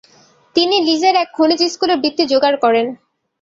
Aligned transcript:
তিনি 0.55 0.75
লীজের 0.87 1.15
এক 1.15 1.29
খনিজ 1.33 1.61
স্কুলের 1.73 2.01
বৃত্তি 2.01 2.23
যোগার 2.33 2.53
করেন। 2.63 2.85